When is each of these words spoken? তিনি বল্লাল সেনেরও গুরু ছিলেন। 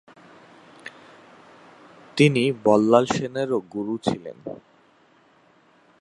তিনি 2.17 2.43
বল্লাল 2.65 3.05
সেনেরও 3.05 3.57
গুরু 3.73 3.95
ছিলেন। 3.97 4.37